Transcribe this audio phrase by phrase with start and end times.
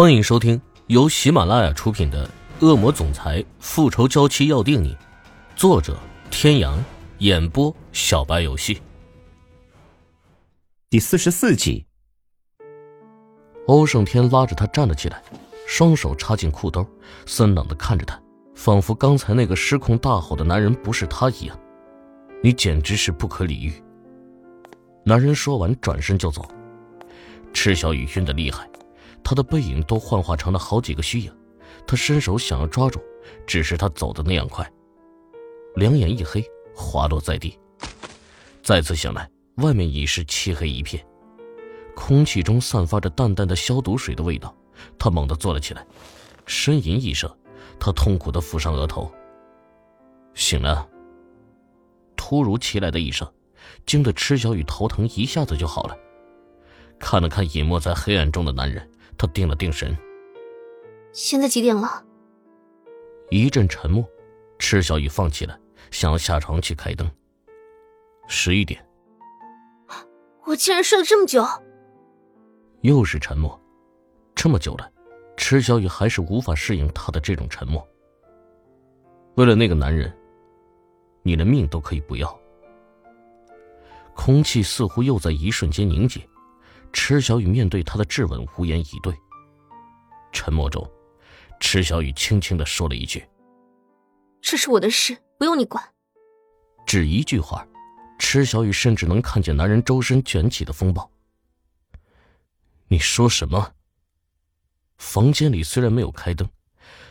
[0.00, 2.24] 欢迎收听由喜马拉雅出品的
[2.64, 4.94] 《恶魔总裁复仇娇妻要定你》，
[5.56, 5.98] 作者：
[6.30, 6.78] 天阳，
[7.18, 8.80] 演播：小白游戏。
[10.88, 11.84] 第四十四集，
[13.66, 15.20] 欧胜天拉着他站了起来，
[15.66, 16.86] 双手插进裤兜，
[17.26, 18.16] 森冷的看着他，
[18.54, 21.58] 仿佛刚才那个失控大吼的男人不是他一样。
[22.40, 23.72] 你简直是不可理喻。
[25.04, 26.48] 男人说完，转身就走。
[27.52, 28.64] 赤小雨晕得厉害。
[29.22, 31.32] 他的背影都幻化成了好几个虚影，
[31.86, 33.00] 他伸手想要抓住，
[33.46, 34.70] 只是他走的那样快，
[35.74, 37.58] 两眼一黑，滑落在地。
[38.62, 41.04] 再次醒来，外面已是漆黑一片，
[41.94, 44.54] 空气中散发着淡淡的消毒水的味道。
[44.98, 45.86] 他猛地坐了起来，
[46.46, 47.30] 呻吟一声，
[47.80, 49.10] 他痛苦的抚上额头。
[50.34, 50.88] 醒了。
[52.16, 53.26] 突如其来的一声，
[53.86, 55.96] 惊得池小雨头疼一下子就好了，
[56.98, 58.86] 看了看隐没在黑暗中的男人。
[59.18, 59.94] 他定了定神。
[61.12, 62.04] 现在几点了？
[63.30, 64.08] 一阵沉默，
[64.58, 65.58] 池小雨放弃了，
[65.90, 67.10] 想要下床去开灯。
[68.28, 68.82] 十一点。
[70.44, 71.44] 我竟然睡了这么久。
[72.82, 73.60] 又是沉默，
[74.34, 74.90] 这么久了，
[75.36, 77.86] 池小雨还是无法适应他的这种沉默。
[79.34, 80.16] 为了那个男人，
[81.22, 82.40] 你的命都可以不要。
[84.14, 86.27] 空气似乎又在一瞬间凝结。
[86.92, 89.14] 池小雨面对他的质问，无言以对。
[90.32, 90.88] 沉默中，
[91.60, 93.26] 池小雨轻轻的说了一句
[94.42, 95.82] ：“这是我的事，不用你管。”
[96.86, 97.66] 只一句话，
[98.18, 101.10] 池小雨甚至能看见男人周身卷起的风暴。
[102.88, 103.74] 你说什么？
[104.96, 106.48] 房间里虽然没有开灯，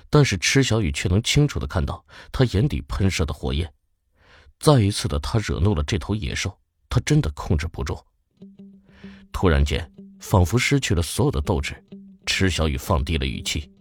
[0.09, 3.71] 但是池小雨却能清楚的看到他眼底喷射的火焰。
[4.59, 7.97] 再一次的，他惹怒了这头野兽，他真的控制不住。
[9.31, 9.89] 突然间，
[10.19, 11.75] 仿佛失去了所有的斗志，
[12.25, 13.71] 池小雨放低了语气：“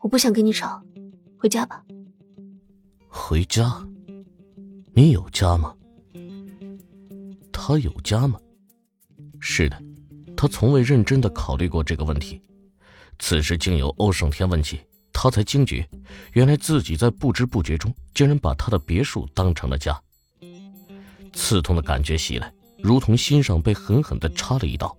[0.00, 0.82] 我不想跟你吵，
[1.38, 1.82] 回家吧。
[3.08, 3.86] ”“回家？
[4.94, 5.74] 你有家吗
[7.52, 8.38] ？”“他有家吗
[9.40, 9.82] ？”“是的。”
[10.36, 12.42] 他从未认真的考虑过这个问题，
[13.20, 14.80] 此时经由欧胜天问起，
[15.12, 15.88] 他才惊觉，
[16.32, 19.96] 原来自己在不知不觉中竟然把他的别墅当成了家。
[21.32, 22.52] 刺痛的感觉袭来。
[22.82, 24.94] 如同心上被狠狠的插了一刀，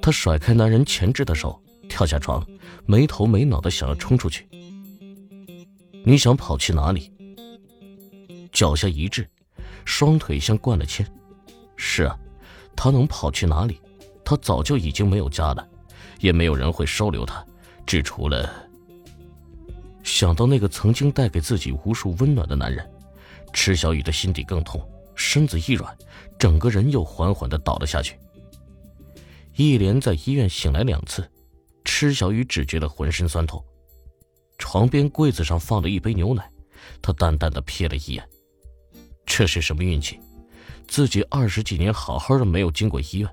[0.00, 2.44] 他甩开男人钳制的手，跳下床，
[2.86, 4.48] 没头没脑的想要冲出去。
[6.04, 7.12] 你想跑去哪里？
[8.50, 9.28] 脚下一滞，
[9.84, 11.06] 双腿像灌了铅。
[11.76, 12.18] 是啊，
[12.74, 13.78] 他能跑去哪里？
[14.24, 15.68] 他早就已经没有家了，
[16.20, 17.44] 也没有人会收留他，
[17.86, 18.50] 只除了……
[20.02, 22.90] 想到那个曾经带给自己无数温暖的男人，
[23.52, 24.80] 池小雨的心底更痛。
[25.20, 25.94] 身子一软，
[26.38, 28.18] 整个人又缓缓的倒了下去。
[29.54, 31.30] 一连在医院醒来两次，
[31.84, 33.62] 池小雨只觉得浑身酸痛。
[34.56, 36.50] 床边柜子上放了一杯牛奶，
[37.02, 38.26] 他淡淡的瞥了一眼，
[39.26, 40.18] 这是什么运气？
[40.88, 43.28] 自己二十几年好好的没有进过医院，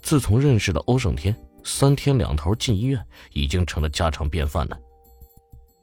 [0.00, 4.78] 自从认识了欧胜天，三天两头进医院已经成了家常便饭了。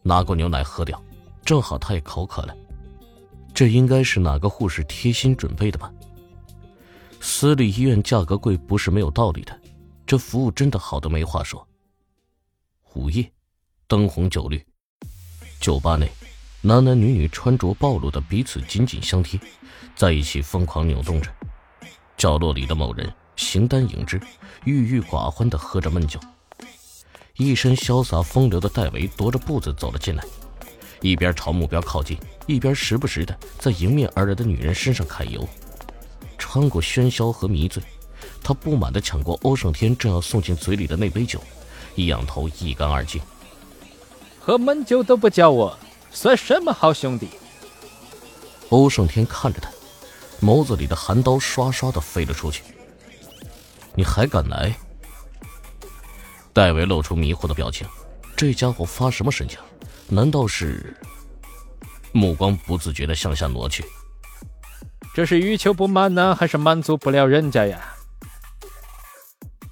[0.01, 0.99] 拿过牛奶喝掉，
[1.45, 2.57] 正好他也口渴了。
[3.57, 5.91] 这应该是哪个护士贴心准备的吧？
[7.19, 9.62] 私立医院价格贵不是没有道理的，
[10.06, 11.67] 这服务真的好的没话说。
[12.94, 13.28] 午夜，
[13.88, 14.63] 灯红酒绿，
[15.59, 16.07] 酒吧内，
[16.62, 19.40] 男男女女穿着暴露的彼此紧紧相贴，
[19.96, 21.34] 在一起疯狂扭动着。
[22.16, 24.22] 角落里的某人形单影只，
[24.66, 26.19] 郁郁寡欢的喝着闷酒。
[27.38, 30.23] 一身潇洒风流的戴维踱着步子走了进来。
[31.02, 35.47] 一边朝目标靠近，一边时不时的在迎面而来的女人身上揩油。
[36.38, 37.81] 穿过喧嚣和迷醉，
[38.44, 41.41] 他不满的抢过欧胜天正要送进嘴里的那杯酒，
[41.96, 43.22] 一仰头一干二净。
[44.40, 45.78] 喝闷酒都不叫我，
[46.12, 47.28] 算什么好兄弟？
[48.69, 49.69] 欧胜天看着他，
[50.41, 52.64] 眸子里的寒刀刷刷的飞了出去。
[53.94, 54.75] 你还敢来？
[56.53, 57.88] 戴维露出迷惑的表情，
[58.35, 59.58] 这家伙发什么神经？
[60.09, 60.95] 难道是？
[62.13, 63.85] 目光不自觉的向下挪去。
[65.13, 67.79] 这是欲求不满呢，还是满足不了人家呀？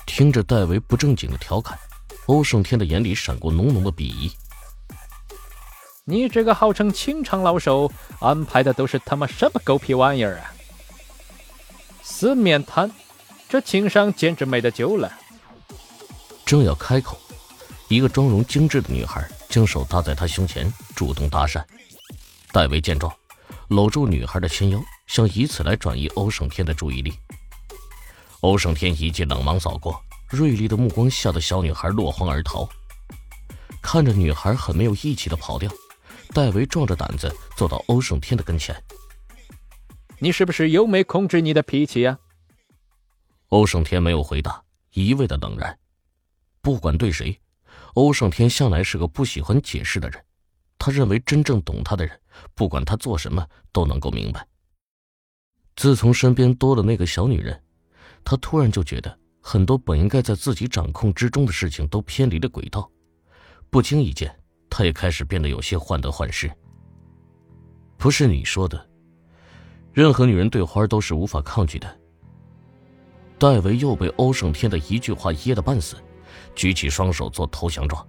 [0.05, 1.77] 听着戴维不正经的调侃，
[2.25, 4.31] 欧胜天的眼里闪过浓浓的鄙夷。
[6.03, 10.53] 你这个号称情场老手，安排的都是他妈什么狗屁玩意儿啊？
[12.03, 12.91] 四面谈，
[13.49, 15.11] 这情商简直没得救了。
[16.45, 17.19] 正要开口，
[17.87, 19.27] 一个妆容精致的女孩。
[19.47, 21.63] 将手搭在他胸前，主动搭讪。
[22.51, 23.15] 戴维见状，
[23.69, 27.13] 搂住女孩的纤腰，想以此来转移欧胜天的注意力。
[28.41, 32.67] 欧胜天一记冷芒扫过，锐利的目光吓得小女孩落荒而逃。
[33.81, 35.71] 看着女孩很没有义气的跑掉，
[36.33, 38.75] 戴维壮着胆子走到欧胜天的跟前
[40.19, 42.19] ：“你是不是又没控制你的脾气呀？”
[43.49, 44.61] 欧胜天没有回答，
[44.91, 45.79] 一味的冷然。
[46.61, 47.39] 不管对谁，
[47.95, 50.23] 欧胜天向来是个不喜欢解释的人。
[50.77, 52.17] 他认为真正懂他的人，
[52.53, 54.45] 不管他做什么都能够明白。
[55.75, 57.59] 自从身边多了那个小女人，
[58.23, 62.89] 他突然就觉得很多本应该在自己掌控之中的事情都偏离了轨道。
[63.69, 64.33] 不经意间，
[64.69, 66.51] 他也开始变得有些患得患失。
[67.97, 68.89] 不是你说的，
[69.93, 71.99] 任何女人对花都是无法抗拒的。
[73.39, 75.95] 戴维又被欧胜天的一句话噎得半死，
[76.55, 78.07] 举起双手做投降状。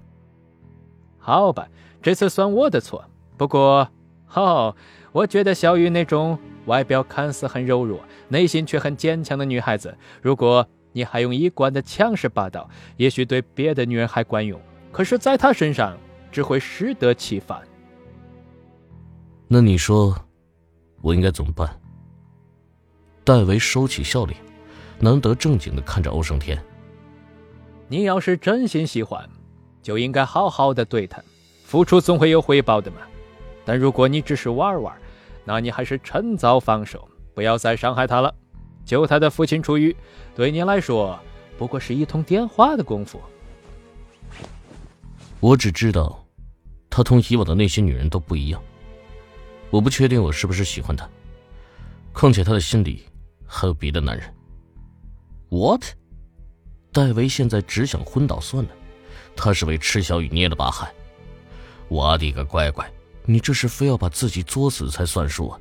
[1.19, 1.69] 好吧，
[2.01, 3.05] 这次算我的错。
[3.37, 3.91] 不过，
[4.33, 4.75] 哦，
[5.13, 14.59] 我觉得小雨那种外表看似很柔弱，内心却很坚强的女孩子，如果你还用一贯的强势霸道，也许对别的女人还管用，
[14.91, 15.99] 可是在她身上
[16.33, 17.61] 只会适得其反。
[19.49, 20.17] 那你说，
[21.03, 21.79] 我应该怎么办？
[23.25, 24.39] 戴维收起笑脸。
[24.99, 26.59] 难得正经的看着欧胜天，
[27.89, 29.29] 你要是真心喜欢，
[29.83, 31.23] 就应该好好的对他，
[31.65, 32.99] 付出总会有回报的嘛。
[33.65, 34.97] 但如果你只是玩玩，
[35.45, 38.35] 那你还是趁早放手，不要再伤害他了。
[38.85, 39.95] 救他的父亲出狱，
[40.35, 41.19] 对你来说
[41.59, 43.21] 不过是一通电话的功夫。
[45.41, 46.25] 我只知道，
[46.89, 48.63] 他同以往的那些女人都不一样。
[49.71, 51.09] 我不确定我是不是喜欢他，
[52.13, 53.05] 况且他的心里
[53.45, 54.33] 还有别的男人。
[55.51, 55.83] What？
[56.97, 58.71] 戴维现在只想昏倒算了，
[59.37, 60.91] 他是为池小雨捏了把汗。
[61.89, 62.91] 我的个乖乖，
[63.27, 65.61] 你这是非要把自己作死才算数啊！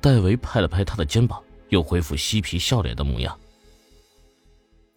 [0.00, 3.38] 戴维拍了拍他的肩膀，又恢复嬉皮笑脸的模样。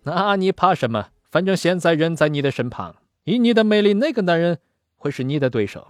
[0.02, 1.10] 那你怕什么？
[1.30, 2.96] 反正现在人在你的身旁，
[3.26, 4.58] 以你的魅力，哪个男人
[4.96, 5.90] 会是你的对手？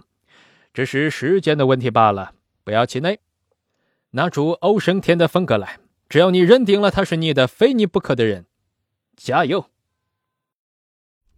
[0.74, 2.32] 只是时间的问题罢了。
[2.64, 3.18] 不要气馁，
[4.10, 5.78] 拿出欧胜天的风格来。
[6.10, 8.44] 只要你认定了他是你的，非你不可的人，
[9.16, 9.64] 加油！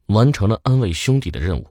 [0.07, 1.67] 完成了安慰兄弟的任务，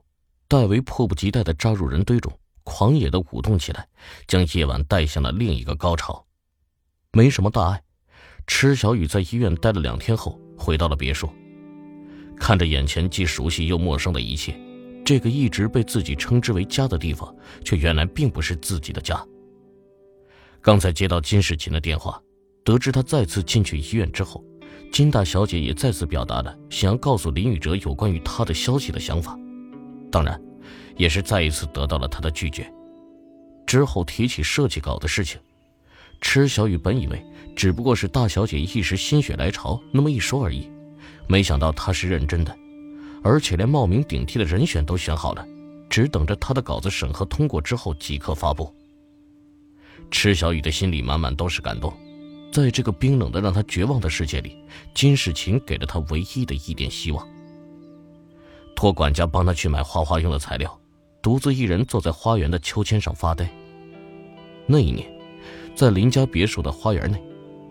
[0.48, 2.32] 戴维迫不及待的扎入人堆中，
[2.64, 3.88] 狂野的舞动起来，
[4.28, 6.26] 将夜晚带向了另一个高潮。
[7.14, 7.82] 没什么大碍，
[8.46, 11.30] 池小雨在医院待了两天后，回到了别墅，
[12.38, 14.60] 看着眼前既熟悉又陌生的一切，
[15.06, 17.34] 这个一直被自己称之为家的地方，
[17.64, 19.26] 却原来并不是自己的家。
[20.62, 22.22] 刚才接到金世琴的电话。
[22.66, 24.42] 得知他再次进去医院之后，
[24.94, 29.36] 金大小姐也再次表达了想要告诉林宇哲有关于他的消息的想法，
[30.12, 30.40] 当然，
[30.96, 32.72] 也是再一次得到了他的拒绝。
[33.66, 35.42] 之后提起设计稿的事情，
[36.22, 37.20] 池小雨本以为
[37.56, 40.70] 只不过是大小姐一时心血来潮那么一说而已，
[41.28, 42.56] 没想到他是认真的，
[43.24, 45.44] 而且连冒名顶替的人选都选好了，
[45.90, 48.72] 只等着他的稿子审核通过之后即刻发布。
[50.12, 51.92] 池小雨的心里满满都是感动。
[52.54, 54.56] 在这个冰冷的让他绝望的世界里，
[54.94, 57.28] 金世琴给了他唯一的一点希望。
[58.76, 60.80] 托管家帮他去买画画用的材料，
[61.20, 63.52] 独自一人坐在花园的秋千上发呆。
[64.68, 65.12] 那一年，
[65.74, 67.20] 在林家别墅的花园内，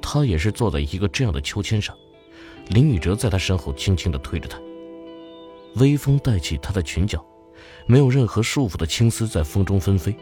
[0.03, 1.97] 他也是坐在一个这样的秋千上，
[2.67, 4.61] 林宇哲在他身后轻轻地推着他。
[5.77, 7.25] 微风带起他的裙角，
[7.87, 10.13] 没有任何束缚的青丝在风中纷飞。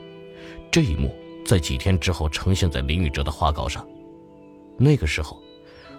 [0.71, 3.83] 这一幕在几天之后呈现在林宇哲的画稿上。
[4.83, 5.39] 那个时候，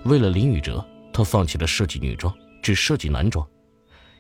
[0.06, 0.84] 为了林宇哲，
[1.14, 2.34] 他放弃了设计女装，
[2.64, 3.48] 只设计男装，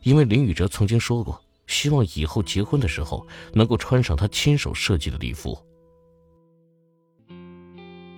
[0.03, 5.57] 因为林宇哲曾经说过，希望以后结婚的时候能够穿上他亲手设计的礼服。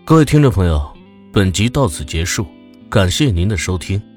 [0.04, 0.94] 各位听众朋友，
[1.32, 2.46] 本集到此结束，
[2.90, 4.13] 感谢您的收听。